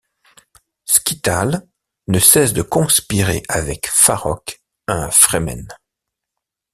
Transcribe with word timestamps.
Scytale 0.87 1.67
ne 2.07 2.17
cesse 2.17 2.53
de 2.53 2.63
conspirer 2.63 3.43
avec 3.47 3.85
Farok, 3.87 4.59
un 4.87 5.11
Fremen. 5.11 5.67